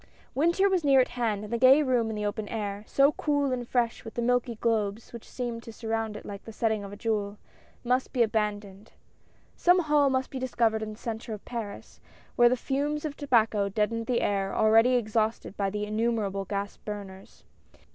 Winter 0.33 0.67
was 0.67 0.83
near 0.83 0.99
at 0.99 1.09
hand, 1.09 1.43
and 1.43 1.53
the 1.53 1.59
gay 1.59 1.83
room 1.83 2.09
in 2.09 2.15
the 2.15 2.25
open 2.25 2.47
air— 2.49 2.83
so 2.87 3.11
cool 3.11 3.51
and 3.51 3.67
fresh 3.67 4.03
with 4.03 4.15
the 4.15 4.21
milky 4.23 4.55
globes 4.55 5.13
which 5.13 5.29
seemed 5.29 5.61
to 5.61 5.71
surround 5.71 6.17
it 6.17 6.25
like 6.25 6.43
the 6.43 6.51
setting 6.51 6.83
of 6.83 6.91
a 6.91 6.95
jewel— 6.95 7.37
must 7.93 8.11
be 8.11 8.23
abandoned. 8.23 8.93
Some 9.55 9.77
hall 9.81 10.09
must 10.09 10.31
be 10.31 10.39
discovered 10.39 10.81
in 10.81 10.93
the 10.93 10.97
centre 10.97 11.33
of 11.35 11.45
Paris, 11.45 12.01
where 12.35 12.49
the 12.49 12.57
fumes 12.57 13.05
of 13.05 13.15
tobacco 13.15 13.69
deadened 13.69 14.07
the 14.07 14.21
air 14.21 14.55
already 14.55 14.95
exhausted 14.95 15.55
by 15.55 15.69
the 15.69 15.85
innumerable 15.85 16.45
gas 16.45 16.77
burners. 16.77 17.43